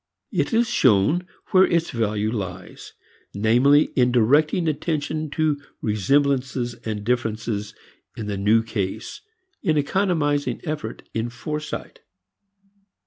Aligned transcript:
It 0.31 0.51
is 0.51 0.67
shown 0.67 1.27
where 1.51 1.63
its 1.63 1.91
value 1.91 2.31
lies, 2.31 2.93
namely, 3.35 3.91
in 3.95 4.11
directing 4.11 4.67
attention 4.67 5.29
to 5.29 5.61
resemblances 5.79 6.73
and 6.83 7.03
differences 7.03 7.75
in 8.17 8.25
the 8.25 8.35
new 8.35 8.63
case, 8.63 9.21
in 9.61 9.77
economizing 9.77 10.59
effort 10.63 11.07
in 11.13 11.29
foresight. 11.29 11.99